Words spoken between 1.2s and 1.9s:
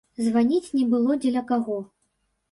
дзеля каго.